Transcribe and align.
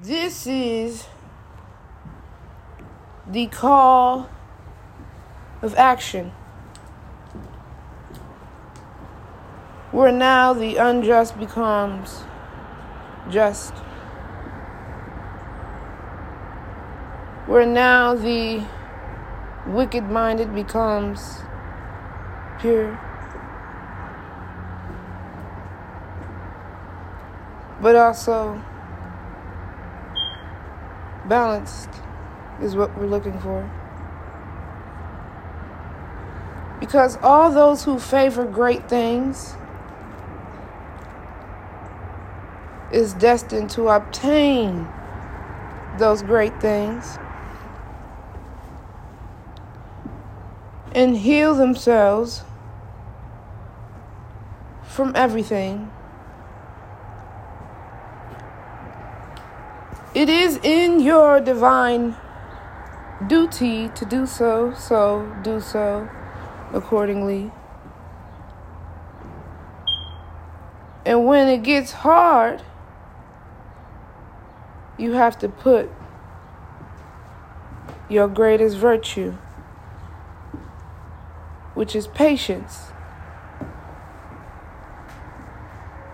This 0.00 0.46
is 0.46 1.08
the 3.26 3.48
call 3.48 4.30
of 5.60 5.74
action. 5.74 6.30
Where 9.90 10.12
now 10.12 10.52
the 10.52 10.76
unjust 10.76 11.36
becomes 11.36 12.22
just. 13.28 13.74
Where 17.46 17.66
now 17.66 18.14
the 18.14 18.64
wicked 19.66 20.04
minded 20.04 20.54
becomes 20.54 21.40
pure. 22.60 23.00
But 27.82 27.96
also 27.96 28.62
balanced 31.28 31.90
is 32.62 32.74
what 32.74 32.96
we're 32.96 33.06
looking 33.06 33.38
for. 33.40 33.68
Because 36.80 37.18
all 37.22 37.50
those 37.50 37.84
who 37.84 37.98
favor 37.98 38.44
great 38.44 38.88
things 38.88 39.54
is 42.92 43.14
destined 43.14 43.70
to 43.70 43.88
obtain 43.88 44.88
those 45.98 46.22
great 46.22 46.58
things 46.60 47.18
and 50.92 51.16
heal 51.16 51.54
themselves 51.54 52.44
from 54.84 55.12
everything. 55.14 55.90
It 60.18 60.28
is 60.28 60.56
in 60.64 60.98
your 60.98 61.38
divine 61.40 62.16
duty 63.28 63.88
to 63.90 64.04
do 64.04 64.26
so, 64.26 64.74
so 64.74 65.32
do 65.44 65.60
so 65.60 66.08
accordingly. 66.72 67.52
And 71.06 71.24
when 71.24 71.46
it 71.46 71.62
gets 71.62 71.92
hard, 71.92 72.64
you 74.98 75.12
have 75.12 75.38
to 75.38 75.48
put 75.48 75.88
your 78.08 78.26
greatest 78.26 78.76
virtue, 78.76 79.34
which 81.74 81.94
is 81.94 82.08
patience, 82.08 82.90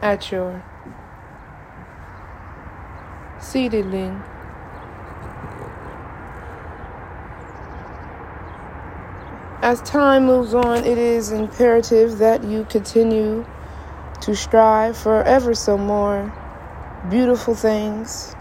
at 0.00 0.32
your 0.32 0.64
seedling. 3.50 4.22
As 9.60 9.82
time 9.82 10.26
moves 10.26 10.54
on, 10.54 10.84
it 10.84 10.96
is 10.96 11.32
imperative 11.32 12.18
that 12.18 12.44
you 12.44 12.64
continue 12.70 13.44
to 14.20 14.36
strive 14.36 14.96
for 14.96 15.22
ever 15.24 15.54
so 15.54 15.76
more 15.76 16.32
beautiful 17.10 17.54
things. 17.54 18.36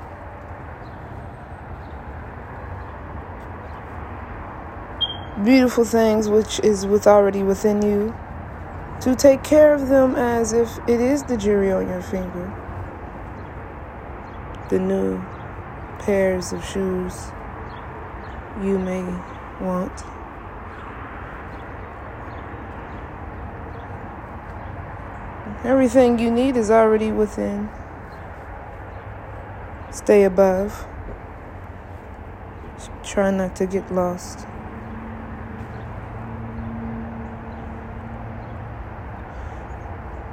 Beautiful 5.44 5.86
things 5.86 6.30
which 6.30 6.60
is 6.60 6.86
with 6.86 7.08
already 7.08 7.42
within 7.42 7.82
you. 7.82 8.16
To 9.02 9.16
take 9.16 9.44
care 9.44 9.74
of 9.74 9.88
them 9.88 10.16
as 10.16 10.54
if 10.54 10.78
it 10.88 11.02
is 11.02 11.24
the 11.24 11.38
jury 11.38 11.72
on 11.72 11.88
your 11.88 12.02
finger 12.02 12.69
the 14.70 14.80
new 14.80 15.20
pairs 16.00 16.54
of 16.54 16.64
shoes 16.64 17.32
you 18.64 18.78
may 18.78 19.04
want. 19.60 20.04
Everything 25.64 26.20
you 26.20 26.32
need 26.32 26.56
is 26.56 26.70
already 26.70 27.12
within. 27.12 27.70
Stay 29.92 30.24
above. 30.24 30.86
Try 33.04 33.32
not 33.32 33.56
to 33.56 33.66
get 33.66 33.92
lost. 33.92 34.46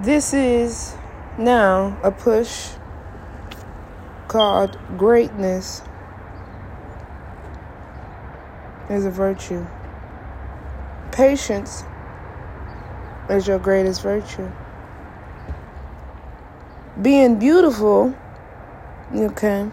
This 0.02 0.34
is 0.34 0.94
now 1.38 1.98
a 2.02 2.12
push 2.12 2.72
called 4.36 4.78
greatness 4.98 5.80
is 8.90 9.06
a 9.06 9.10
virtue. 9.10 9.66
Patience 11.10 11.84
is 13.30 13.46
your 13.46 13.58
greatest 13.58 14.02
virtue. 14.02 14.52
Being 17.00 17.38
beautiful, 17.38 18.14
okay. 19.14 19.70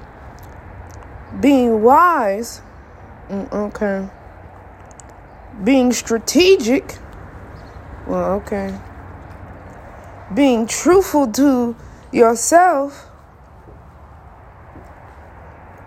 Being 1.41 1.81
wise, 1.81 2.61
mm, 3.27 3.51
okay. 3.51 4.07
Being 5.61 5.91
strategic, 5.91 6.97
well, 8.07 8.35
okay 8.35 8.73
being 10.33 10.65
truthful 10.65 11.27
to 11.27 11.75
yourself 12.11 13.09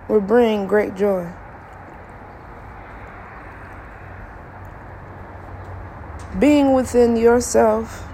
will 0.09 0.21
bring 0.21 0.67
great 0.67 0.95
joy. 0.95 1.31
Being 6.39 6.75
within 6.75 7.17
yourself 7.17 8.07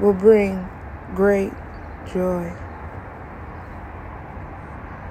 will 0.00 0.12
bring 0.12 0.68
great 1.14 1.52
joy. 2.12 2.52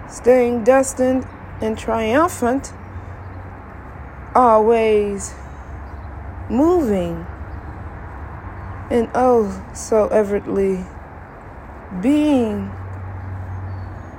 Staying 0.09 0.63
destined 0.63 1.27
and 1.61 1.77
triumphant, 1.77 2.73
always 4.35 5.33
moving 6.49 7.25
and 8.89 9.09
oh, 9.13 9.65
so 9.73 10.07
everly 10.09 10.85
being 12.01 12.71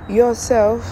yourself, 0.07 0.85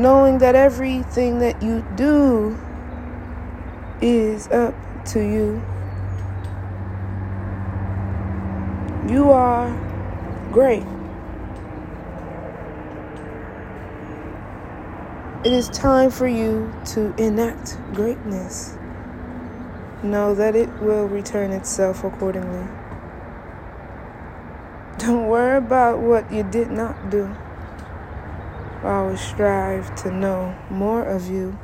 knowing 0.00 0.38
that 0.38 0.54
everything 0.54 1.38
that 1.40 1.62
you 1.62 1.84
do 1.96 2.58
is 4.00 4.48
up 4.48 4.74
to 5.06 5.20
you. 5.20 5.62
You 9.08 9.30
are 9.30 9.70
great. 10.52 10.84
It 15.44 15.52
is 15.52 15.68
time 15.68 16.10
for 16.10 16.26
you 16.26 16.72
to 16.86 17.14
enact 17.22 17.78
greatness 17.94 18.76
know 20.02 20.34
that 20.34 20.54
it 20.54 20.68
will 20.80 21.06
return 21.06 21.52
itself 21.52 22.04
accordingly. 22.04 22.66
Don't 24.98 25.26
worry 25.28 25.58
about 25.58 25.98
what 25.98 26.30
you 26.32 26.42
did 26.42 26.70
not 26.70 27.10
do. 27.10 27.34
Always 28.82 29.20
strive 29.20 29.94
to 30.02 30.10
know 30.10 30.54
more 30.70 31.02
of 31.02 31.28
you. 31.30 31.58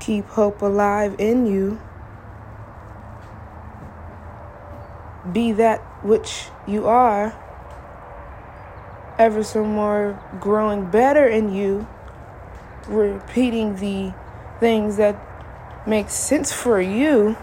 Keep 0.00 0.26
hope 0.26 0.62
alive 0.62 1.14
in 1.18 1.46
you. 1.46 1.80
Be 5.32 5.52
that 5.52 5.80
which 6.04 6.46
you 6.66 6.86
are, 6.86 7.34
ever 9.18 9.42
so 9.42 9.64
more 9.64 10.18
growing 10.40 10.90
better 10.90 11.26
in 11.26 11.52
you, 11.52 11.86
repeating 12.88 13.76
the 13.76 14.14
things 14.60 14.96
that 14.96 15.16
makes 15.86 16.14
sense 16.14 16.52
for 16.52 16.80
you, 16.80 17.36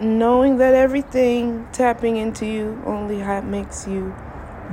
knowing 0.00 0.56
that 0.58 0.74
everything 0.74 1.68
tapping 1.72 2.16
into 2.16 2.46
you 2.46 2.82
only 2.86 3.18
makes 3.42 3.86
you 3.86 4.14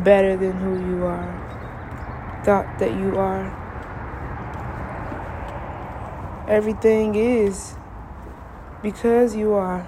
better 0.04 0.38
than 0.38 0.54
who 0.54 0.74
you 0.90 1.06
are, 1.06 2.42
thought 2.46 2.80
that 2.80 2.92
you 2.92 3.18
are. 3.18 3.66
Everything 6.48 7.16
is 7.16 7.76
because 8.82 9.36
you 9.36 9.54
are. 9.54 9.88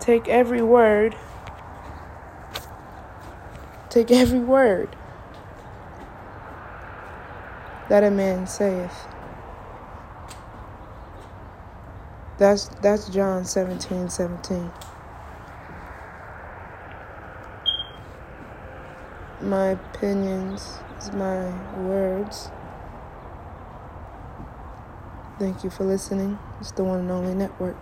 Take 0.00 0.28
every 0.28 0.62
word 0.62 1.16
Take 3.94 4.10
every 4.10 4.40
word 4.40 4.96
that 7.88 8.02
a 8.02 8.10
man 8.10 8.48
saith 8.48 9.06
That's 12.38 12.68
that's 12.82 13.08
John 13.10 13.44
17, 13.44 14.10
17. 14.10 14.72
My 19.42 19.66
opinions 19.68 20.78
is 20.98 21.12
my 21.12 21.50
words. 21.78 22.50
Thank 25.38 25.64
you 25.64 25.70
for 25.70 25.84
listening. 25.84 26.38
It's 26.60 26.72
the 26.72 26.84
one 26.84 27.00
and 27.00 27.10
only 27.10 27.34
network. 27.34 27.76